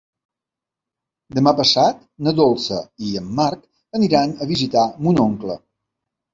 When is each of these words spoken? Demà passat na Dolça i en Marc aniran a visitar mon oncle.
Demà 1.39 1.53
passat 1.59 1.99
na 2.29 2.33
Dolça 2.41 2.81
i 3.11 3.15
en 3.23 3.29
Marc 3.43 3.63
aniran 4.03 4.37
a 4.47 4.51
visitar 4.57 4.91
mon 5.07 5.25
oncle. 5.29 5.63